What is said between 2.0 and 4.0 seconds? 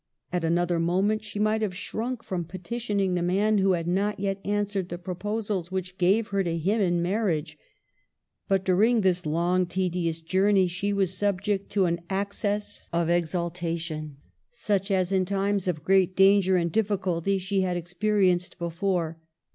from petitioning the man who had